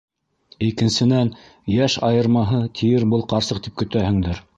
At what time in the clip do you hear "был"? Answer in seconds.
3.13-3.27